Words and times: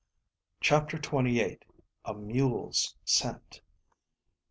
CHAPTER 0.61 0.97
TWENTY 0.97 1.41
EIGHT. 1.41 1.63
A 2.05 2.15
MULE'S 2.15 2.95
SCENT. 3.05 3.61